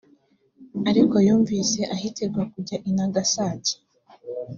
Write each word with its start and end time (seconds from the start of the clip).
ariko 0.89 1.15
yumvise 1.27 1.79
ahatirwa 1.95 2.41
kujya 2.51 2.77
i 2.89 2.91
nagasaki 2.95 3.73